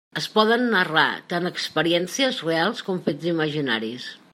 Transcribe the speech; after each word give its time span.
Es 0.19 0.27
poden 0.37 0.63
narrar 0.75 1.03
tant 1.35 1.51
experiències 1.51 2.43
reals 2.49 2.85
com 2.89 3.07
fets 3.11 3.33
imaginaris. 3.37 4.15